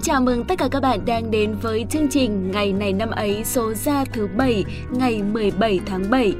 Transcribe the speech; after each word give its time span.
Xin 0.00 0.04
chào 0.04 0.20
mừng 0.20 0.44
tất 0.44 0.58
cả 0.58 0.68
các 0.70 0.80
bạn 0.80 1.00
đang 1.06 1.30
đến 1.30 1.54
với 1.62 1.86
chương 1.90 2.08
trình 2.08 2.50
Ngày 2.50 2.72
này 2.72 2.92
năm 2.92 3.10
ấy 3.10 3.44
số 3.44 3.74
ra 3.74 4.04
thứ 4.04 4.28
7 4.36 4.64
ngày 4.90 5.22
17 5.22 5.80
tháng 5.86 6.10
7. 6.10 6.34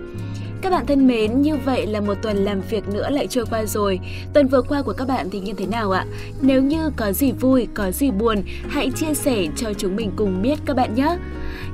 Các 0.62 0.70
bạn 0.70 0.86
thân 0.86 1.06
mến, 1.06 1.42
như 1.42 1.56
vậy 1.56 1.86
là 1.86 2.00
một 2.00 2.14
tuần 2.22 2.36
làm 2.36 2.60
việc 2.60 2.88
nữa 2.88 3.10
lại 3.10 3.26
trôi 3.26 3.46
qua 3.50 3.64
rồi. 3.64 4.00
Tuần 4.32 4.46
vừa 4.48 4.62
qua 4.62 4.82
của 4.82 4.92
các 4.92 5.08
bạn 5.08 5.30
thì 5.30 5.40
như 5.40 5.52
thế 5.52 5.66
nào 5.66 5.90
ạ? 5.90 6.06
Nếu 6.40 6.62
như 6.62 6.90
có 6.96 7.12
gì 7.12 7.32
vui, 7.32 7.68
có 7.74 7.90
gì 7.90 8.10
buồn, 8.10 8.42
hãy 8.68 8.90
chia 8.90 9.14
sẻ 9.14 9.46
cho 9.56 9.72
chúng 9.72 9.96
mình 9.96 10.10
cùng 10.16 10.42
biết 10.42 10.58
các 10.66 10.76
bạn 10.76 10.94
nhé. 10.94 11.16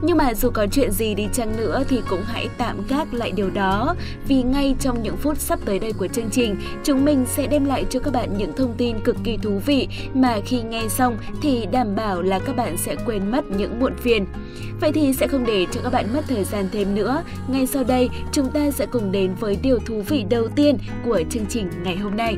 Nhưng 0.02 0.16
mà 0.16 0.34
dù 0.34 0.50
có 0.50 0.66
chuyện 0.72 0.90
gì 0.90 1.14
đi 1.14 1.28
chăng 1.32 1.56
nữa 1.56 1.84
thì 1.88 2.00
cũng 2.10 2.22
hãy 2.26 2.48
tạm 2.58 2.76
gác 2.88 3.14
lại 3.14 3.32
điều 3.32 3.50
đó 3.50 3.94
vì 4.28 4.42
ngay 4.42 4.76
trong 4.80 5.02
những 5.02 5.16
phút 5.16 5.38
sắp 5.38 5.58
tới 5.64 5.78
đây 5.78 5.92
của 5.92 6.08
chương 6.08 6.30
trình, 6.30 6.56
chúng 6.84 7.04
mình 7.04 7.24
sẽ 7.26 7.46
đem 7.46 7.64
lại 7.64 7.84
cho 7.90 8.00
các 8.00 8.12
bạn 8.12 8.38
những 8.38 8.52
thông 8.56 8.74
tin 8.78 8.96
cực 9.04 9.16
kỳ 9.24 9.36
thú 9.36 9.60
vị 9.66 9.88
mà 10.14 10.36
khi 10.46 10.62
nghe 10.62 10.82
xong 10.88 11.16
thì 11.42 11.66
đảm 11.72 11.96
bảo 11.96 12.22
là 12.22 12.38
các 12.38 12.56
bạn 12.56 12.76
sẽ 12.76 12.96
quên 13.06 13.30
mất 13.30 13.44
những 13.50 13.80
muộn 13.80 13.92
phiền. 13.96 14.26
Vậy 14.80 14.92
thì 14.92 15.12
sẽ 15.12 15.28
không 15.28 15.46
để 15.46 15.66
cho 15.72 15.80
các 15.84 15.92
bạn 15.92 16.14
mất 16.14 16.24
thời 16.28 16.44
gian 16.44 16.68
thêm 16.72 16.94
nữa. 16.94 17.22
Ngay 17.48 17.66
sau 17.66 17.84
đây, 17.84 18.08
chúng 18.32 18.50
ta 18.50 18.70
sẽ 18.70 18.86
cùng 18.86 19.12
đến 19.12 19.34
với 19.40 19.58
điều 19.62 19.78
thú 19.78 20.02
vị 20.08 20.24
đầu 20.30 20.48
tiên 20.56 20.78
của 21.04 21.22
chương 21.30 21.46
trình 21.46 21.70
ngày 21.84 21.96
hôm 21.96 22.16
nay. 22.16 22.36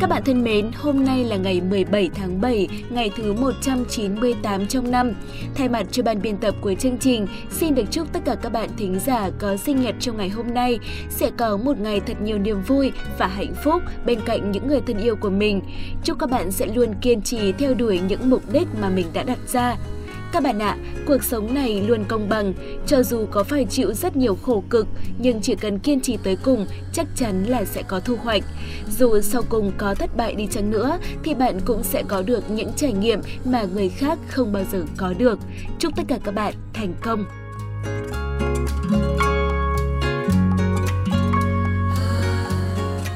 Các 0.00 0.10
bạn 0.10 0.22
thân 0.24 0.44
mến, 0.44 0.70
hôm 0.76 1.04
nay 1.04 1.24
là 1.24 1.36
ngày 1.36 1.60
17 1.60 2.10
tháng 2.14 2.40
7, 2.40 2.68
ngày 2.90 3.10
thứ 3.16 3.32
198 3.32 4.66
trong 4.66 4.90
năm. 4.90 5.12
Thay 5.54 5.68
mặt 5.68 5.86
cho 5.90 6.02
ban 6.02 6.22
biên 6.22 6.36
tập 6.36 6.54
của 6.60 6.74
chương 6.74 6.98
trình, 6.98 7.26
xin 7.50 7.74
được 7.74 7.84
chúc 7.90 8.12
tất 8.12 8.20
cả 8.24 8.34
các 8.34 8.52
bạn 8.52 8.68
thính 8.76 8.98
giả 9.06 9.30
có 9.38 9.56
sinh 9.56 9.80
nhật 9.82 9.94
trong 10.00 10.16
ngày 10.16 10.28
hôm 10.28 10.54
nay 10.54 10.78
sẽ 11.10 11.30
có 11.36 11.56
một 11.56 11.78
ngày 11.78 12.00
thật 12.00 12.20
nhiều 12.22 12.38
niềm 12.38 12.62
vui 12.62 12.92
và 13.18 13.26
hạnh 13.26 13.54
phúc 13.64 13.82
bên 14.06 14.20
cạnh 14.26 14.50
những 14.50 14.68
người 14.68 14.80
thân 14.86 14.98
yêu 14.98 15.16
của 15.16 15.30
mình. 15.30 15.60
Chúc 16.04 16.18
các 16.18 16.30
bạn 16.30 16.50
sẽ 16.50 16.66
luôn 16.66 16.94
kiên 17.00 17.22
trì 17.22 17.52
theo 17.52 17.74
đuổi 17.74 18.00
những 18.08 18.30
mục 18.30 18.52
đích 18.52 18.68
mà 18.80 18.88
mình 18.88 19.06
đã 19.12 19.22
đặt 19.22 19.38
ra. 19.48 19.76
Các 20.32 20.42
bạn 20.42 20.58
ạ, 20.58 20.76
cuộc 21.06 21.24
sống 21.24 21.54
này 21.54 21.82
luôn 21.82 22.04
công 22.08 22.28
bằng, 22.28 22.54
cho 22.86 23.02
dù 23.02 23.26
có 23.30 23.44
phải 23.44 23.64
chịu 23.64 23.92
rất 23.92 24.16
nhiều 24.16 24.38
khổ 24.42 24.62
cực, 24.70 24.86
nhưng 25.18 25.40
chỉ 25.42 25.54
cần 25.54 25.78
kiên 25.78 26.00
trì 26.00 26.16
tới 26.16 26.36
cùng, 26.36 26.66
chắc 26.92 27.06
chắn 27.16 27.44
là 27.44 27.64
sẽ 27.64 27.82
có 27.82 28.00
thu 28.00 28.16
hoạch. 28.16 28.42
Dù 28.98 29.20
sau 29.20 29.42
cùng 29.48 29.72
có 29.78 29.94
thất 29.94 30.16
bại 30.16 30.34
đi 30.34 30.46
chăng 30.46 30.70
nữa, 30.70 30.98
thì 31.22 31.34
bạn 31.34 31.60
cũng 31.64 31.82
sẽ 31.82 32.02
có 32.08 32.22
được 32.22 32.50
những 32.50 32.72
trải 32.76 32.92
nghiệm 32.92 33.20
mà 33.44 33.62
người 33.74 33.88
khác 33.88 34.18
không 34.28 34.52
bao 34.52 34.64
giờ 34.72 34.84
có 34.96 35.14
được. 35.18 35.38
Chúc 35.78 35.96
tất 35.96 36.02
cả 36.08 36.18
các 36.24 36.34
bạn 36.34 36.54
thành 36.72 36.94
công! 37.00 37.24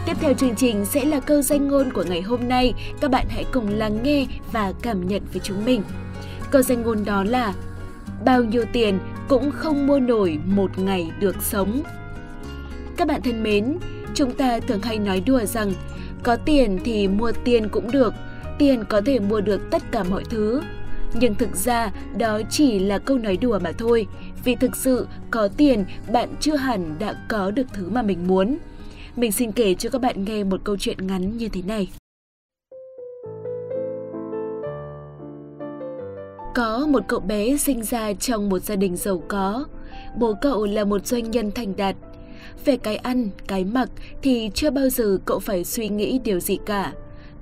Tiếp 0.07 0.17
theo 0.21 0.35
chương 0.35 0.57
trình 0.57 0.85
sẽ 0.85 1.05
là 1.05 1.21
câu 1.21 1.43
danh 1.43 1.69
ngôn 1.69 1.93
của 1.93 2.05
ngày 2.09 2.21
hôm 2.21 2.49
nay. 2.49 2.75
Các 3.01 3.11
bạn 3.11 3.27
hãy 3.31 3.45
cùng 3.53 3.69
lắng 3.69 3.99
nghe 4.03 4.27
và 4.53 4.73
cảm 4.83 5.09
nhận 5.09 5.23
với 5.33 5.41
chúng 5.45 5.65
mình. 5.65 5.83
Câu 6.55 6.63
danh 6.63 6.83
ngôn 6.83 7.05
đó 7.05 7.25
là 7.25 7.55
Bao 8.25 8.45
nhiêu 8.45 8.65
tiền 8.73 8.99
cũng 9.29 9.51
không 9.51 9.87
mua 9.87 10.01
nổi 10.01 10.39
một 10.45 10.79
ngày 10.79 11.11
được 11.21 11.37
sống. 11.43 11.83
Các 12.97 13.09
bạn 13.09 13.23
thân 13.23 13.43
mến, 13.43 13.77
chúng 14.15 14.35
ta 14.35 14.61
thường 14.61 14.83
hay 14.83 14.99
nói 14.99 15.21
đùa 15.21 15.45
rằng 15.45 15.73
có 16.23 16.37
tiền 16.37 16.79
thì 16.85 17.09
mua 17.09 17.33
tiền 17.45 17.69
cũng 17.69 17.93
được, 17.93 18.15
tiền 18.59 18.85
có 18.89 19.01
thể 19.07 19.19
mua 19.19 19.41
được 19.41 19.71
tất 19.71 19.83
cả 19.93 20.05
mọi 20.05 20.25
thứ. 20.31 20.63
Nhưng 21.15 21.35
thực 21.35 21.57
ra 21.57 21.93
đó 22.19 22.41
chỉ 22.51 22.79
là 22.79 22.99
câu 22.99 23.19
nói 23.19 23.37
đùa 23.37 23.59
mà 23.59 23.73
thôi, 23.73 24.07
vì 24.45 24.55
thực 24.55 24.77
sự 24.77 25.07
có 25.31 25.49
tiền 25.57 25.85
bạn 26.13 26.29
chưa 26.41 26.57
hẳn 26.57 26.95
đã 26.99 27.15
có 27.29 27.51
được 27.51 27.67
thứ 27.73 27.89
mà 27.89 28.03
mình 28.03 28.27
muốn. 28.27 28.59
Mình 29.17 29.33
xin 29.33 29.53
kể 29.53 29.75
cho 29.75 29.91
các 29.91 30.01
bạn 30.01 30.25
nghe 30.25 30.45
một 30.45 30.61
câu 30.65 30.77
chuyện 30.77 31.07
ngắn 31.07 31.37
như 31.37 31.49
thế 31.49 31.63
này. 31.63 31.89
Có 36.55 36.87
một 36.87 37.01
cậu 37.09 37.21
bé 37.21 37.57
sinh 37.57 37.83
ra 37.83 38.13
trong 38.13 38.49
một 38.49 38.59
gia 38.59 38.77
đình 38.77 38.97
giàu 38.97 39.23
có. 39.29 39.65
Bố 40.17 40.35
cậu 40.41 40.65
là 40.67 40.85
một 40.85 41.07
doanh 41.07 41.31
nhân 41.31 41.51
thành 41.51 41.77
đạt. 41.77 41.97
Về 42.65 42.77
cái 42.77 42.97
ăn, 42.97 43.29
cái 43.47 43.65
mặc 43.65 43.89
thì 44.23 44.51
chưa 44.55 44.71
bao 44.71 44.89
giờ 44.89 45.19
cậu 45.25 45.39
phải 45.39 45.65
suy 45.65 45.89
nghĩ 45.89 46.19
điều 46.25 46.41
gì 46.41 46.59
cả. 46.67 46.93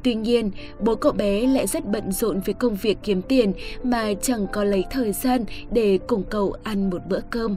Tuy 0.02 0.14
nhiên, 0.14 0.50
bố 0.80 0.94
cậu 0.94 1.12
bé 1.12 1.46
lại 1.46 1.66
rất 1.66 1.86
bận 1.86 2.12
rộn 2.12 2.40
với 2.40 2.54
công 2.54 2.76
việc 2.76 2.98
kiếm 3.02 3.22
tiền 3.22 3.52
mà 3.82 4.14
chẳng 4.22 4.46
có 4.52 4.64
lấy 4.64 4.84
thời 4.90 5.12
gian 5.12 5.44
để 5.70 5.98
cùng 6.06 6.24
cậu 6.30 6.54
ăn 6.62 6.90
một 6.90 7.02
bữa 7.08 7.20
cơm. 7.30 7.56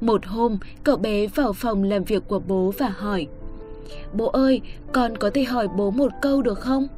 Một 0.00 0.26
hôm, 0.26 0.58
cậu 0.84 0.96
bé 0.96 1.26
vào 1.26 1.52
phòng 1.52 1.82
làm 1.82 2.04
việc 2.04 2.22
của 2.28 2.38
bố 2.38 2.72
và 2.78 2.88
hỏi 2.88 3.26
Bố 4.12 4.26
ơi, 4.26 4.60
con 4.92 5.16
có 5.16 5.30
thể 5.34 5.44
hỏi 5.44 5.68
bố 5.68 5.90
một 5.90 6.12
câu 6.22 6.42
được 6.42 6.58
không? 6.58 6.88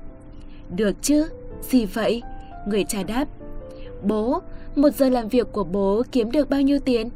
Được 0.76 0.92
chứ, 1.02 1.28
gì 1.60 1.84
vậy? 1.84 2.22
Người 2.66 2.84
cha 2.84 3.02
đáp 3.02 3.26
Bố, 4.02 4.40
một 4.76 4.90
giờ 4.90 5.08
làm 5.08 5.28
việc 5.28 5.52
của 5.52 5.64
bố 5.64 6.02
kiếm 6.12 6.30
được 6.30 6.50
bao 6.50 6.60
nhiêu 6.60 6.78
tiền? 6.78 7.08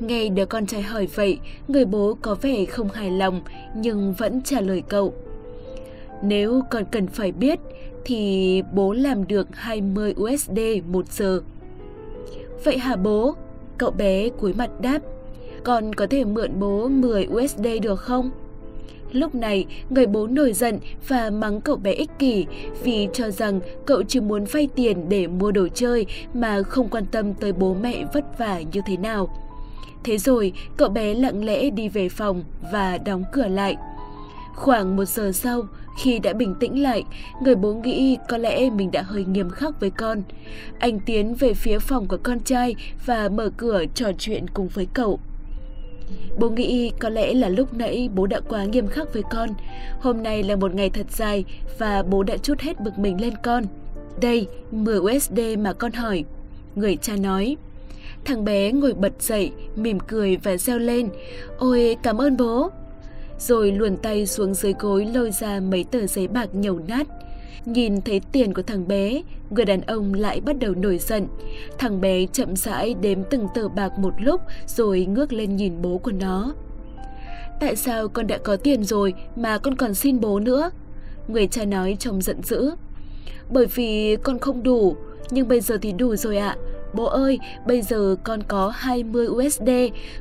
Nghe 0.00 0.28
đứa 0.28 0.46
con 0.46 0.66
trai 0.66 0.82
hỏi 0.82 1.08
vậy, 1.14 1.38
người 1.68 1.84
bố 1.84 2.16
có 2.22 2.34
vẻ 2.34 2.64
không 2.64 2.88
hài 2.88 3.10
lòng 3.10 3.40
nhưng 3.76 4.12
vẫn 4.12 4.42
trả 4.42 4.60
lời 4.60 4.82
cậu. 4.88 5.14
Nếu 6.22 6.62
con 6.70 6.84
cần 6.90 7.06
phải 7.06 7.32
biết 7.32 7.58
thì 8.04 8.62
bố 8.72 8.92
làm 8.92 9.26
được 9.26 9.48
20 9.52 10.14
USD 10.20 10.58
một 10.86 11.12
giờ. 11.12 11.40
Vậy 12.64 12.78
hả 12.78 12.96
bố? 12.96 13.34
Cậu 13.78 13.90
bé 13.90 14.28
cúi 14.28 14.52
mặt 14.52 14.70
đáp. 14.80 14.98
Con 15.64 15.94
có 15.94 16.06
thể 16.06 16.24
mượn 16.24 16.60
bố 16.60 16.88
10 16.88 17.26
USD 17.26 17.66
được 17.82 18.00
không? 18.00 18.30
Lúc 19.12 19.34
này, 19.34 19.66
người 19.90 20.06
bố 20.06 20.26
nổi 20.26 20.52
giận 20.52 20.78
và 21.08 21.30
mắng 21.30 21.60
cậu 21.60 21.76
bé 21.76 21.92
ích 21.92 22.10
kỷ 22.18 22.46
vì 22.82 23.08
cho 23.12 23.30
rằng 23.30 23.60
cậu 23.86 24.02
chỉ 24.02 24.20
muốn 24.20 24.44
vay 24.44 24.68
tiền 24.74 25.08
để 25.08 25.26
mua 25.26 25.52
đồ 25.52 25.68
chơi 25.74 26.06
mà 26.34 26.62
không 26.62 26.88
quan 26.88 27.06
tâm 27.06 27.34
tới 27.34 27.52
bố 27.52 27.74
mẹ 27.74 28.04
vất 28.12 28.38
vả 28.38 28.60
như 28.72 28.80
thế 28.86 28.96
nào. 28.96 29.28
Thế 30.04 30.18
rồi, 30.18 30.52
cậu 30.76 30.88
bé 30.88 31.14
lặng 31.14 31.44
lẽ 31.44 31.70
đi 31.70 31.88
về 31.88 32.08
phòng 32.08 32.44
và 32.72 32.98
đóng 32.98 33.24
cửa 33.32 33.48
lại. 33.48 33.76
Khoảng 34.54 34.96
một 34.96 35.04
giờ 35.04 35.32
sau, 35.32 35.62
khi 35.98 36.18
đã 36.18 36.32
bình 36.32 36.54
tĩnh 36.60 36.82
lại, 36.82 37.04
người 37.42 37.54
bố 37.54 37.74
nghĩ 37.74 38.16
có 38.28 38.36
lẽ 38.36 38.70
mình 38.70 38.90
đã 38.90 39.02
hơi 39.02 39.24
nghiêm 39.24 39.50
khắc 39.50 39.80
với 39.80 39.90
con. 39.90 40.22
Anh 40.78 41.00
tiến 41.00 41.34
về 41.34 41.54
phía 41.54 41.78
phòng 41.78 42.08
của 42.08 42.18
con 42.22 42.40
trai 42.40 42.74
và 43.06 43.28
mở 43.28 43.50
cửa 43.56 43.84
trò 43.94 44.10
chuyện 44.18 44.46
cùng 44.54 44.68
với 44.68 44.86
cậu. 44.94 45.20
Bố 46.38 46.48
nghĩ 46.48 46.92
có 46.98 47.08
lẽ 47.08 47.34
là 47.34 47.48
lúc 47.48 47.74
nãy 47.74 48.08
bố 48.14 48.26
đã 48.26 48.40
quá 48.48 48.64
nghiêm 48.64 48.86
khắc 48.86 49.14
với 49.14 49.22
con. 49.30 49.50
Hôm 50.00 50.22
nay 50.22 50.42
là 50.42 50.56
một 50.56 50.74
ngày 50.74 50.90
thật 50.90 51.06
dài 51.10 51.44
và 51.78 52.02
bố 52.02 52.22
đã 52.22 52.36
chút 52.36 52.60
hết 52.60 52.80
bực 52.80 52.98
mình 52.98 53.20
lên 53.20 53.34
con. 53.42 53.64
Đây, 54.20 54.46
10 54.70 54.98
USD 54.98 55.40
mà 55.58 55.72
con 55.72 55.92
hỏi. 55.92 56.24
Người 56.74 56.96
cha 56.96 57.16
nói. 57.16 57.56
Thằng 58.24 58.44
bé 58.44 58.72
ngồi 58.72 58.94
bật 58.94 59.12
dậy, 59.20 59.52
mỉm 59.76 60.00
cười 60.00 60.36
và 60.36 60.56
reo 60.56 60.78
lên. 60.78 61.08
Ôi, 61.58 61.96
cảm 62.02 62.20
ơn 62.20 62.36
bố. 62.36 62.70
Rồi 63.38 63.72
luồn 63.72 63.96
tay 63.96 64.26
xuống 64.26 64.54
dưới 64.54 64.74
gối 64.78 65.06
lôi 65.14 65.30
ra 65.30 65.60
mấy 65.60 65.84
tờ 65.84 66.06
giấy 66.06 66.28
bạc 66.28 66.48
nhầu 66.52 66.80
nát. 66.88 67.06
Nhìn 67.64 68.00
thấy 68.00 68.20
tiền 68.32 68.54
của 68.54 68.62
thằng 68.62 68.88
bé, 68.88 69.22
người 69.50 69.64
đàn 69.64 69.80
ông 69.80 70.14
lại 70.14 70.40
bắt 70.40 70.58
đầu 70.58 70.74
nổi 70.74 70.98
giận. 70.98 71.26
Thằng 71.78 72.00
bé 72.00 72.26
chậm 72.26 72.56
rãi 72.56 72.94
đếm 72.94 73.18
từng 73.30 73.46
tờ 73.54 73.68
bạc 73.68 73.98
một 73.98 74.14
lúc 74.18 74.40
rồi 74.66 75.06
ngước 75.06 75.32
lên 75.32 75.56
nhìn 75.56 75.82
bố 75.82 75.98
của 75.98 76.12
nó. 76.12 76.52
Tại 77.60 77.76
sao 77.76 78.08
con 78.08 78.26
đã 78.26 78.38
có 78.38 78.56
tiền 78.56 78.84
rồi 78.84 79.14
mà 79.36 79.58
con 79.58 79.74
còn 79.74 79.94
xin 79.94 80.20
bố 80.20 80.40
nữa? 80.40 80.70
Người 81.28 81.46
cha 81.46 81.64
nói 81.64 81.96
trông 82.00 82.22
giận 82.22 82.42
dữ. 82.42 82.70
Bởi 83.50 83.66
vì 83.66 84.16
con 84.22 84.38
không 84.38 84.62
đủ, 84.62 84.96
nhưng 85.30 85.48
bây 85.48 85.60
giờ 85.60 85.78
thì 85.82 85.92
đủ 85.92 86.16
rồi 86.16 86.36
ạ. 86.36 86.56
Bố 86.94 87.04
ơi, 87.04 87.38
bây 87.66 87.82
giờ 87.82 88.16
con 88.24 88.42
có 88.48 88.72
20 88.74 89.26
USD, 89.26 89.70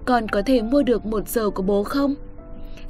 con 0.06 0.30
có 0.30 0.42
thể 0.46 0.62
mua 0.62 0.84
được 0.84 1.06
một 1.06 1.30
giờ 1.30 1.50
của 1.50 1.64
bố 1.64 1.84
không? 1.84 2.16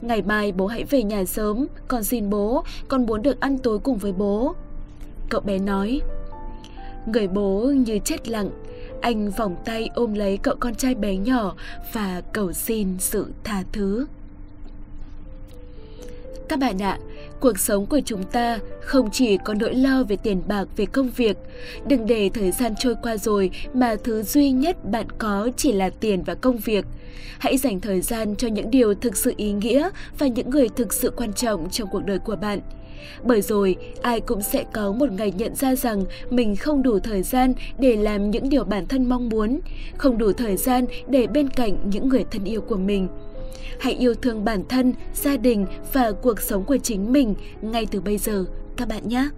Ngày 0.01 0.21
mai 0.21 0.51
bố 0.51 0.67
hãy 0.67 0.83
về 0.83 1.03
nhà 1.03 1.25
sớm, 1.25 1.67
con 1.88 2.03
xin 2.03 2.29
bố, 2.29 2.63
con 2.88 3.05
muốn 3.05 3.21
được 3.21 3.39
ăn 3.39 3.57
tối 3.57 3.79
cùng 3.79 3.97
với 3.97 4.11
bố. 4.11 4.55
Cậu 5.29 5.41
bé 5.41 5.59
nói. 5.59 6.01
Người 7.05 7.27
bố 7.27 7.73
như 7.75 7.99
chết 8.05 8.29
lặng, 8.29 8.49
anh 9.01 9.29
vòng 9.29 9.55
tay 9.65 9.89
ôm 9.95 10.13
lấy 10.13 10.38
cậu 10.38 10.55
con 10.59 10.75
trai 10.75 10.95
bé 10.95 11.15
nhỏ 11.15 11.55
và 11.94 12.21
cầu 12.33 12.53
xin 12.53 12.88
sự 12.99 13.31
tha 13.44 13.63
thứ. 13.71 14.05
Các 16.49 16.59
bạn 16.59 16.81
ạ, 16.81 16.99
cuộc 17.39 17.59
sống 17.59 17.85
của 17.85 17.99
chúng 18.05 18.23
ta 18.23 18.59
không 18.81 19.11
chỉ 19.11 19.38
có 19.45 19.53
nỗi 19.53 19.75
lo 19.75 20.03
về 20.03 20.15
tiền 20.15 20.41
bạc 20.47 20.65
về 20.75 20.85
công 20.85 21.09
việc. 21.09 21.38
Đừng 21.88 22.05
để 22.05 22.29
thời 22.33 22.51
gian 22.51 22.73
trôi 22.79 22.95
qua 23.03 23.17
rồi 23.17 23.51
mà 23.73 23.95
thứ 24.03 24.23
duy 24.23 24.51
nhất 24.51 24.91
bạn 24.91 25.05
có 25.17 25.49
chỉ 25.57 25.71
là 25.71 25.89
tiền 25.89 26.23
và 26.23 26.35
công 26.35 26.57
việc. 26.57 26.85
Hãy 27.39 27.57
dành 27.57 27.79
thời 27.79 28.01
gian 28.01 28.35
cho 28.35 28.47
những 28.47 28.71
điều 28.71 28.94
thực 28.94 29.17
sự 29.17 29.33
ý 29.38 29.51
nghĩa 29.51 29.89
và 30.19 30.27
những 30.27 30.49
người 30.49 30.69
thực 30.69 30.94
sự 30.94 31.11
quan 31.17 31.33
trọng 31.33 31.69
trong 31.69 31.88
cuộc 31.91 32.05
đời 32.05 32.19
của 32.19 32.35
bạn. 32.35 32.59
Bởi 33.23 33.41
rồi, 33.41 33.75
ai 34.01 34.19
cũng 34.19 34.41
sẽ 34.41 34.63
có 34.73 34.91
một 34.91 35.11
ngày 35.11 35.33
nhận 35.38 35.55
ra 35.55 35.75
rằng 35.75 36.03
mình 36.29 36.55
không 36.55 36.83
đủ 36.83 36.99
thời 36.99 37.23
gian 37.23 37.53
để 37.79 37.95
làm 37.95 38.31
những 38.31 38.49
điều 38.49 38.63
bản 38.63 38.88
thân 38.88 39.09
mong 39.09 39.29
muốn, 39.29 39.59
không 39.97 40.17
đủ 40.17 40.31
thời 40.33 40.57
gian 40.57 40.85
để 41.07 41.27
bên 41.27 41.49
cạnh 41.49 41.89
những 41.89 42.09
người 42.09 42.25
thân 42.31 42.44
yêu 42.44 42.61
của 42.61 42.77
mình. 42.77 43.07
Hãy 43.80 43.94
yêu 43.94 44.13
thương 44.13 44.45
bản 44.45 44.63
thân, 44.69 44.94
gia 45.13 45.38
đình 45.38 45.65
và 45.94 46.12
cuộc 46.12 46.42
sống 46.42 46.63
của 46.63 46.77
chính 46.77 47.12
mình 47.12 47.36
ngay 47.62 47.86
từ 47.92 48.01
bây 48.01 48.18
giờ 48.18 48.45
các 48.77 48.88
bạn 48.88 49.07
nhé. 49.07 49.30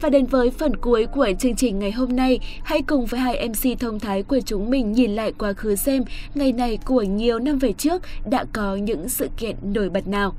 Và 0.00 0.10
đến 0.10 0.26
với 0.26 0.50
phần 0.50 0.76
cuối 0.76 1.06
của 1.06 1.28
chương 1.38 1.56
trình 1.56 1.78
ngày 1.78 1.92
hôm 1.92 2.16
nay, 2.16 2.40
hãy 2.64 2.82
cùng 2.82 3.06
với 3.06 3.20
hai 3.20 3.48
MC 3.48 3.80
thông 3.80 4.00
thái 4.00 4.22
của 4.22 4.40
chúng 4.46 4.70
mình 4.70 4.92
nhìn 4.92 5.10
lại 5.10 5.32
quá 5.38 5.52
khứ 5.52 5.76
xem 5.76 6.04
ngày 6.34 6.52
này 6.52 6.78
của 6.84 7.02
nhiều 7.02 7.38
năm 7.38 7.58
về 7.58 7.72
trước 7.72 8.02
đã 8.30 8.44
có 8.52 8.76
những 8.76 9.08
sự 9.08 9.28
kiện 9.36 9.56
nổi 9.62 9.90
bật 9.90 10.08
nào. 10.08 10.34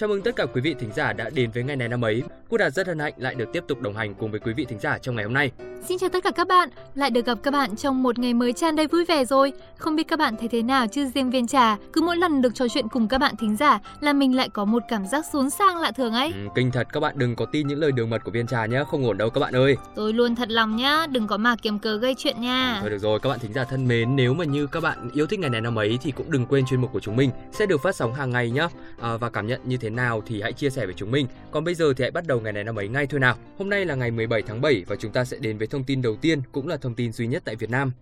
Chào 0.00 0.08
mừng 0.08 0.22
tất 0.22 0.36
cả 0.36 0.46
quý 0.54 0.60
vị 0.60 0.74
thính 0.78 0.90
giả 0.96 1.12
đã 1.12 1.30
đến 1.34 1.50
với 1.50 1.62
ngày 1.62 1.76
này 1.76 1.88
năm 1.88 2.04
ấy. 2.04 2.22
Cô 2.50 2.56
Đạt 2.56 2.72
rất 2.72 2.86
hân 2.86 2.98
hạnh 2.98 3.12
lại 3.16 3.34
được 3.34 3.44
tiếp 3.52 3.64
tục 3.68 3.80
đồng 3.80 3.96
hành 3.96 4.14
cùng 4.14 4.30
với 4.30 4.40
quý 4.40 4.52
vị 4.52 4.64
thính 4.68 4.78
giả 4.78 4.98
trong 4.98 5.16
ngày 5.16 5.24
hôm 5.24 5.34
nay. 5.34 5.50
Xin 5.88 5.98
chào 5.98 6.10
tất 6.10 6.24
cả 6.24 6.30
các 6.30 6.48
bạn, 6.48 6.68
lại 6.94 7.10
được 7.10 7.26
gặp 7.26 7.38
các 7.42 7.50
bạn 7.50 7.76
trong 7.76 8.02
một 8.02 8.18
ngày 8.18 8.34
mới 8.34 8.52
tràn 8.52 8.76
đầy 8.76 8.86
vui 8.86 9.04
vẻ 9.04 9.24
rồi. 9.24 9.52
Không 9.78 9.96
biết 9.96 10.08
các 10.08 10.18
bạn 10.18 10.36
thấy 10.36 10.48
thế 10.48 10.62
nào 10.62 10.86
chứ 10.86 11.06
riêng 11.14 11.30
viên 11.30 11.46
trà, 11.46 11.76
cứ 11.92 12.00
mỗi 12.00 12.16
lần 12.16 12.42
được 12.42 12.54
trò 12.54 12.68
chuyện 12.68 12.88
cùng 12.88 13.08
các 13.08 13.18
bạn 13.18 13.36
thính 13.36 13.56
giả 13.56 13.80
là 14.00 14.12
mình 14.12 14.36
lại 14.36 14.48
có 14.48 14.64
một 14.64 14.82
cảm 14.88 15.06
giác 15.06 15.24
xốn 15.32 15.50
sang 15.50 15.76
lạ 15.76 15.92
thường 15.92 16.12
ấy. 16.12 16.32
Ừ, 16.32 16.48
kinh 16.54 16.70
thật 16.70 16.86
các 16.92 17.00
bạn 17.00 17.18
đừng 17.18 17.36
có 17.36 17.44
tin 17.44 17.66
những 17.66 17.80
lời 17.80 17.92
đường 17.92 18.10
mật 18.10 18.24
của 18.24 18.30
viên 18.30 18.46
trà 18.46 18.66
nhé, 18.66 18.84
không 18.90 19.06
ổn 19.06 19.18
đâu 19.18 19.30
các 19.30 19.40
bạn 19.40 19.56
ơi. 19.56 19.76
Tôi 19.94 20.12
luôn 20.12 20.34
thật 20.34 20.50
lòng 20.50 20.76
nhá, 20.76 21.06
đừng 21.10 21.26
có 21.26 21.36
mà 21.36 21.56
kiếm 21.62 21.78
cớ 21.78 21.96
gây 21.96 22.14
chuyện 22.18 22.40
nha. 22.40 22.78
Thôi 22.80 22.90
được 22.90 22.98
rồi 22.98 23.20
các 23.20 23.28
bạn 23.28 23.38
thính 23.38 23.52
giả 23.52 23.64
thân 23.64 23.88
mến, 23.88 24.16
nếu 24.16 24.34
mà 24.34 24.44
như 24.44 24.66
các 24.66 24.82
bạn 24.82 25.10
yêu 25.12 25.26
thích 25.26 25.40
ngày 25.40 25.50
này 25.50 25.60
năm 25.60 25.78
ấy 25.78 25.98
thì 26.02 26.10
cũng 26.10 26.30
đừng 26.30 26.46
quên 26.46 26.64
chuyên 26.66 26.80
mục 26.80 26.92
của 26.92 27.00
chúng 27.00 27.16
mình 27.16 27.30
sẽ 27.52 27.66
được 27.66 27.82
phát 27.82 27.96
sóng 27.96 28.14
hàng 28.14 28.30
ngày 28.30 28.50
nhá. 28.50 28.68
À, 29.00 29.16
và 29.16 29.30
cảm 29.30 29.46
nhận 29.46 29.60
như 29.64 29.76
thế 29.76 29.87
nào 29.96 30.22
thì 30.26 30.42
hãy 30.42 30.52
chia 30.52 30.70
sẻ 30.70 30.86
với 30.86 30.94
chúng 30.94 31.10
mình. 31.10 31.26
Còn 31.50 31.64
bây 31.64 31.74
giờ 31.74 31.92
thì 31.96 32.04
hãy 32.04 32.10
bắt 32.10 32.26
đầu 32.26 32.40
ngày 32.40 32.52
này 32.52 32.64
năm 32.64 32.78
ấy 32.78 32.88
ngay 32.88 33.06
thôi 33.06 33.20
nào. 33.20 33.36
Hôm 33.58 33.70
nay 33.70 33.84
là 33.84 33.94
ngày 33.94 34.10
17 34.10 34.42
tháng 34.42 34.60
7 34.60 34.84
và 34.86 34.96
chúng 34.96 35.12
ta 35.12 35.24
sẽ 35.24 35.36
đến 35.40 35.58
với 35.58 35.66
thông 35.66 35.84
tin 35.84 36.02
đầu 36.02 36.16
tiên 36.16 36.42
cũng 36.52 36.68
là 36.68 36.76
thông 36.76 36.94
tin 36.94 37.12
duy 37.12 37.26
nhất 37.26 37.42
tại 37.44 37.56
Việt 37.56 37.70
Nam. 37.70 37.92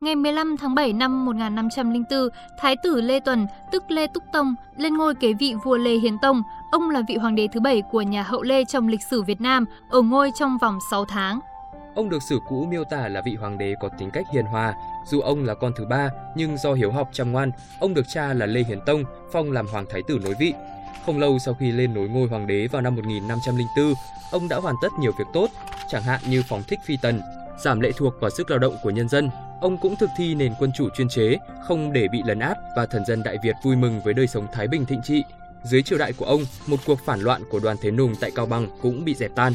Ngày 0.00 0.16
15 0.16 0.56
tháng 0.56 0.74
7 0.74 0.92
năm 0.92 1.24
1504, 1.24 2.28
Thái 2.58 2.76
tử 2.82 3.00
Lê 3.00 3.20
Tuần, 3.20 3.46
tức 3.72 3.82
Lê 3.88 4.06
Túc 4.14 4.22
Tông, 4.32 4.54
lên 4.76 4.94
ngôi 4.94 5.14
kế 5.14 5.32
vị 5.32 5.54
vua 5.64 5.76
Lê 5.76 5.94
Hiến 5.94 6.18
Tông. 6.22 6.42
Ông 6.72 6.90
là 6.90 7.02
vị 7.08 7.16
hoàng 7.16 7.34
đế 7.34 7.48
thứ 7.52 7.60
bảy 7.60 7.82
của 7.90 8.02
nhà 8.02 8.22
hậu 8.22 8.42
Lê 8.42 8.64
trong 8.64 8.88
lịch 8.88 9.00
sử 9.10 9.22
Việt 9.22 9.40
Nam, 9.40 9.64
ở 9.90 10.02
ngôi 10.02 10.30
trong 10.34 10.58
vòng 10.58 10.78
6 10.90 11.04
tháng. 11.04 11.40
Ông 11.98 12.08
được 12.08 12.22
sử 12.22 12.40
cũ 12.48 12.66
miêu 12.70 12.84
tả 12.84 13.08
là 13.08 13.20
vị 13.20 13.34
hoàng 13.34 13.58
đế 13.58 13.74
có 13.80 13.88
tính 13.98 14.10
cách 14.10 14.26
hiền 14.32 14.44
hòa. 14.44 14.74
Dù 15.06 15.20
ông 15.20 15.44
là 15.44 15.54
con 15.54 15.72
thứ 15.76 15.84
ba, 15.84 16.10
nhưng 16.36 16.58
do 16.58 16.72
hiếu 16.72 16.92
học 16.92 17.08
chăm 17.12 17.32
ngoan, 17.32 17.50
ông 17.80 17.94
được 17.94 18.08
cha 18.08 18.32
là 18.34 18.46
Lê 18.46 18.62
Hiến 18.62 18.80
Tông 18.86 19.04
phong 19.32 19.52
làm 19.52 19.66
hoàng 19.66 19.86
thái 19.90 20.02
tử 20.08 20.18
nối 20.24 20.34
vị. 20.40 20.52
Không 21.06 21.18
lâu 21.18 21.38
sau 21.38 21.54
khi 21.54 21.72
lên 21.72 21.94
nối 21.94 22.08
ngôi 22.08 22.28
hoàng 22.28 22.46
đế 22.46 22.66
vào 22.66 22.82
năm 22.82 22.94
1504, 22.94 23.94
ông 24.30 24.48
đã 24.48 24.56
hoàn 24.56 24.74
tất 24.82 24.88
nhiều 25.00 25.12
việc 25.18 25.24
tốt, 25.32 25.50
chẳng 25.90 26.02
hạn 26.02 26.20
như 26.28 26.42
phóng 26.48 26.62
thích 26.68 26.78
phi 26.86 26.96
tần, 27.02 27.20
giảm 27.64 27.80
lệ 27.80 27.92
thuộc 27.96 28.14
vào 28.20 28.30
sức 28.30 28.50
lao 28.50 28.58
động 28.58 28.76
của 28.82 28.90
nhân 28.90 29.08
dân. 29.08 29.30
Ông 29.60 29.78
cũng 29.78 29.96
thực 29.96 30.10
thi 30.16 30.34
nền 30.34 30.52
quân 30.58 30.70
chủ 30.76 30.88
chuyên 30.96 31.08
chế, 31.08 31.36
không 31.64 31.92
để 31.92 32.08
bị 32.12 32.22
lấn 32.26 32.38
át 32.38 32.58
và 32.76 32.86
thần 32.86 33.04
dân 33.04 33.22
Đại 33.22 33.36
Việt 33.42 33.56
vui 33.62 33.76
mừng 33.76 34.00
với 34.00 34.14
đời 34.14 34.26
sống 34.26 34.46
thái 34.52 34.68
bình 34.68 34.86
thịnh 34.86 35.02
trị. 35.02 35.22
Dưới 35.62 35.82
triều 35.82 35.98
đại 35.98 36.12
của 36.12 36.24
ông, 36.24 36.40
một 36.66 36.80
cuộc 36.86 36.98
phản 37.06 37.20
loạn 37.20 37.42
của 37.50 37.60
đoàn 37.60 37.76
Thế 37.82 37.90
Nùng 37.90 38.14
tại 38.20 38.30
Cao 38.34 38.46
Bằng 38.46 38.68
cũng 38.82 39.04
bị 39.04 39.14
dẹp 39.14 39.30
tan. 39.34 39.52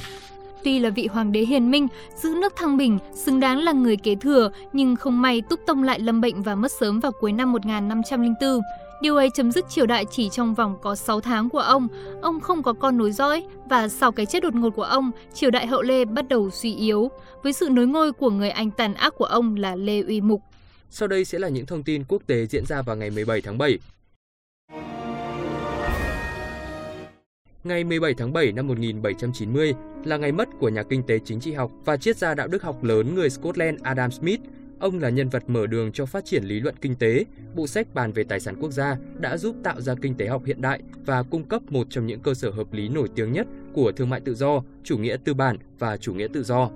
Tuy 0.64 0.80
là 0.80 0.90
vị 0.90 1.08
hoàng 1.08 1.32
đế 1.32 1.40
hiền 1.40 1.72
minh, 1.72 1.88
giữ 2.16 2.30
nước 2.42 2.56
thăng 2.56 2.78
bình, 2.78 3.00
xứng 3.14 3.40
đáng 3.40 3.60
là 3.60 3.72
người 3.72 3.98
kế 3.98 4.16
thừa, 4.16 4.52
nhưng 4.74 4.96
không 4.96 5.22
may 5.22 5.42
Túc 5.42 5.60
Tông 5.66 5.84
lại 5.84 6.00
lâm 6.00 6.22
bệnh 6.22 6.42
và 6.42 6.56
mất 6.56 6.72
sớm 6.72 7.00
vào 7.00 7.12
cuối 7.12 7.32
năm 7.32 7.52
1504. 7.52 8.62
Điều 9.02 9.16
ấy 9.16 9.30
chấm 9.34 9.52
dứt 9.52 9.70
triều 9.70 9.86
đại 9.86 10.06
chỉ 10.12 10.30
trong 10.30 10.54
vòng 10.54 10.78
có 10.82 10.96
6 10.96 11.22
tháng 11.22 11.50
của 11.50 11.60
ông. 11.60 11.88
Ông 12.22 12.40
không 12.40 12.64
có 12.64 12.74
con 12.74 12.98
nối 12.98 13.12
dõi 13.12 13.44
và 13.70 13.88
sau 13.88 14.12
cái 14.12 14.26
chết 14.26 14.44
đột 14.44 14.56
ngột 14.56 14.70
của 14.70 14.84
ông, 14.84 15.12
triều 15.34 15.52
đại 15.52 15.68
hậu 15.68 15.82
Lê 15.82 16.06
bắt 16.06 16.28
đầu 16.28 16.50
suy 16.50 16.76
yếu 16.76 17.12
với 17.44 17.54
sự 17.54 17.70
nối 17.70 17.88
ngôi 17.88 18.12
của 18.14 18.30
người 18.30 18.50
anh 18.50 18.72
tàn 18.72 18.94
ác 18.94 19.14
của 19.18 19.26
ông 19.26 19.56
là 19.56 19.76
Lê 19.76 20.02
Uy 20.02 20.22
Mục. 20.22 20.42
Sau 20.90 21.08
đây 21.08 21.26
sẽ 21.26 21.40
là 21.40 21.50
những 21.50 21.66
thông 21.66 21.84
tin 21.84 22.04
quốc 22.08 22.22
tế 22.28 22.46
diễn 22.46 22.66
ra 22.66 22.82
vào 22.82 22.96
ngày 22.96 23.10
17 23.10 23.42
tháng 23.42 23.58
7. 23.58 23.78
Ngày 27.64 27.84
17 27.84 28.14
tháng 28.14 28.34
7 28.34 28.52
năm 28.52 28.68
1790 28.68 29.74
là 30.04 30.18
ngày 30.18 30.32
mất 30.32 30.50
của 30.60 30.70
nhà 30.70 30.84
kinh 30.84 31.04
tế 31.04 31.20
chính 31.20 31.40
trị 31.40 31.54
học 31.54 31.72
và 31.86 31.98
triết 31.98 32.18
gia 32.18 32.34
đạo 32.34 32.48
đức 32.48 32.64
học 32.64 32.84
lớn 32.84 33.16
người 33.16 33.30
Scotland 33.30 33.82
Adam 33.84 34.12
Smith. 34.12 34.42
Ông 34.80 35.00
là 35.00 35.10
nhân 35.10 35.30
vật 35.30 35.44
mở 35.48 35.68
đường 35.68 35.92
cho 35.92 36.06
phát 36.06 36.26
triển 36.26 36.44
lý 36.44 36.60
luận 36.60 36.76
kinh 36.82 36.96
tế. 36.96 37.26
Bộ 37.56 37.68
sách 37.68 37.94
bàn 37.94 38.12
về 38.12 38.24
tài 38.24 38.40
sản 38.40 38.56
quốc 38.60 38.72
gia 38.72 38.98
đã 39.20 39.38
giúp 39.38 39.56
tạo 39.64 39.82
ra 39.82 39.96
kinh 40.02 40.16
tế 40.16 40.28
học 40.28 40.42
hiện 40.46 40.62
đại 40.62 40.82
và 41.06 41.24
cung 41.24 41.44
cấp 41.44 41.62
một 41.70 41.88
trong 41.90 42.08
những 42.08 42.20
cơ 42.20 42.34
sở 42.34 42.50
hợp 42.50 42.74
lý 42.74 42.90
nổi 42.90 43.08
tiếng 43.16 43.32
nhất 43.32 43.48
của 43.74 43.92
thương 43.92 44.10
mại 44.10 44.20
tự 44.20 44.36
do, 44.36 44.64
chủ 44.84 44.98
nghĩa 44.98 45.18
tư 45.24 45.34
bản 45.34 45.58
và 45.80 45.98
chủ 45.98 46.14
nghĩa 46.14 46.28
tự 46.34 46.44
do. 46.44 46.70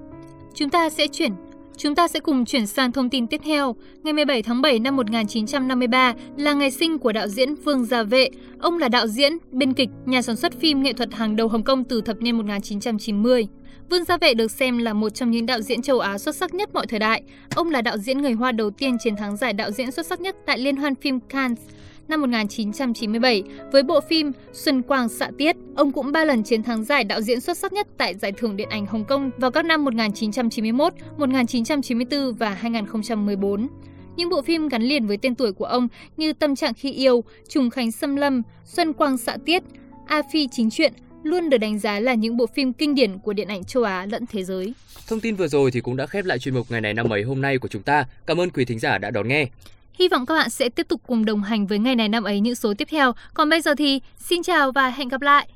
Chúng 0.55 0.69
ta 0.69 0.89
sẽ 0.89 1.07
chuyển 1.11 1.31
Chúng 1.77 1.95
ta 1.95 2.07
sẽ 2.07 2.19
cùng 2.19 2.45
chuyển 2.45 2.67
sang 2.67 2.91
thông 2.91 3.09
tin 3.09 3.27
tiếp 3.27 3.41
theo. 3.43 3.75
Ngày 4.03 4.13
17 4.13 4.41
tháng 4.41 4.61
7 4.61 4.79
năm 4.79 4.95
1953 4.95 6.13
là 6.37 6.53
ngày 6.53 6.71
sinh 6.71 6.99
của 6.99 7.11
đạo 7.11 7.27
diễn 7.27 7.55
Vương 7.55 7.85
Gia 7.85 8.03
Vệ. 8.03 8.29
Ông 8.59 8.77
là 8.77 8.89
đạo 8.89 9.07
diễn, 9.07 9.33
biên 9.51 9.73
kịch, 9.73 9.89
nhà 10.05 10.21
sản 10.21 10.35
xuất 10.35 10.59
phim 10.59 10.83
nghệ 10.83 10.93
thuật 10.93 11.13
hàng 11.13 11.35
đầu 11.35 11.47
Hồng 11.47 11.63
Kông 11.63 11.83
từ 11.83 12.01
thập 12.01 12.21
niên 12.21 12.37
1990. 12.37 13.47
Vương 13.89 14.03
Gia 14.03 14.17
Vệ 14.17 14.33
được 14.33 14.51
xem 14.51 14.77
là 14.77 14.93
một 14.93 15.09
trong 15.09 15.31
những 15.31 15.45
đạo 15.45 15.61
diễn 15.61 15.81
châu 15.81 15.99
Á 15.99 16.17
xuất 16.17 16.35
sắc 16.35 16.53
nhất 16.53 16.69
mọi 16.73 16.87
thời 16.87 16.99
đại. 16.99 17.21
Ông 17.55 17.71
là 17.71 17.81
đạo 17.81 17.97
diễn 17.97 18.21
người 18.21 18.31
Hoa 18.31 18.51
đầu 18.51 18.69
tiên 18.69 18.97
chiến 18.99 19.15
thắng 19.15 19.37
giải 19.37 19.53
đạo 19.53 19.71
diễn 19.71 19.91
xuất 19.91 20.05
sắc 20.05 20.21
nhất 20.21 20.35
tại 20.45 20.57
Liên 20.57 20.75
hoan 20.75 20.95
phim 20.95 21.19
Cannes 21.19 21.59
năm 22.07 22.21
1997 22.21 23.43
với 23.71 23.83
bộ 23.83 24.01
phim 24.01 24.31
Xuân 24.53 24.81
Quang 24.81 25.09
xạ 25.09 25.29
tiết. 25.37 25.55
Ông 25.75 25.91
cũng 25.91 26.11
ba 26.11 26.25
lần 26.25 26.43
chiến 26.43 26.63
thắng 26.63 26.83
giải 26.83 27.03
đạo 27.03 27.21
diễn 27.21 27.41
xuất 27.41 27.57
sắc 27.57 27.73
nhất 27.73 27.87
tại 27.97 28.15
Giải 28.15 28.31
thưởng 28.31 28.57
Điện 28.57 28.69
ảnh 28.69 28.85
Hồng 28.85 29.05
Kông 29.05 29.31
vào 29.37 29.51
các 29.51 29.65
năm 29.65 29.85
1991, 29.85 30.93
1994 31.17 32.33
và 32.33 32.49
2014. 32.49 33.67
Những 34.15 34.29
bộ 34.29 34.41
phim 34.41 34.67
gắn 34.67 34.81
liền 34.81 35.07
với 35.07 35.17
tên 35.17 35.35
tuổi 35.35 35.53
của 35.53 35.65
ông 35.65 35.87
như 36.17 36.33
Tâm 36.33 36.55
trạng 36.55 36.73
khi 36.73 36.91
yêu, 36.91 37.23
Trùng 37.49 37.69
khánh 37.69 37.91
xâm 37.91 38.15
lâm, 38.15 38.41
Xuân 38.65 38.93
Quang 38.93 39.17
xạ 39.17 39.37
tiết, 39.45 39.63
A 40.07 40.21
Phi 40.31 40.47
chính 40.51 40.69
chuyện 40.69 40.93
luôn 41.23 41.49
được 41.49 41.57
đánh 41.57 41.79
giá 41.79 41.99
là 41.99 42.13
những 42.13 42.37
bộ 42.37 42.45
phim 42.45 42.73
kinh 42.73 42.95
điển 42.95 43.19
của 43.19 43.33
điện 43.33 43.47
ảnh 43.47 43.63
châu 43.63 43.83
Á 43.83 44.05
lẫn 44.05 44.25
thế 44.31 44.43
giới. 44.43 44.73
Thông 45.07 45.19
tin 45.19 45.35
vừa 45.35 45.47
rồi 45.47 45.71
thì 45.71 45.81
cũng 45.81 45.97
đã 45.97 46.05
khép 46.05 46.25
lại 46.25 46.39
chuyên 46.39 46.55
mục 46.55 46.71
ngày 46.71 46.81
này 46.81 46.93
năm 46.93 47.09
ấy 47.09 47.23
hôm 47.23 47.41
nay 47.41 47.57
của 47.57 47.67
chúng 47.67 47.81
ta. 47.81 48.05
Cảm 48.25 48.39
ơn 48.39 48.49
quý 48.49 48.65
thính 48.65 48.79
giả 48.79 48.97
đã 48.97 49.11
đón 49.11 49.27
nghe. 49.27 49.47
Hy 49.99 50.07
vọng 50.07 50.25
các 50.25 50.33
bạn 50.35 50.49
sẽ 50.49 50.69
tiếp 50.69 50.87
tục 50.87 51.01
cùng 51.07 51.25
đồng 51.25 51.43
hành 51.43 51.67
với 51.67 51.79
ngày 51.79 51.95
này 51.95 52.09
năm 52.09 52.23
ấy 52.23 52.39
những 52.39 52.55
số 52.55 52.73
tiếp 52.77 52.87
theo. 52.91 53.13
Còn 53.33 53.49
bây 53.49 53.61
giờ 53.61 53.75
thì 53.75 54.01
xin 54.17 54.43
chào 54.43 54.71
và 54.71 54.89
hẹn 54.89 55.07
gặp 55.07 55.21
lại! 55.21 55.47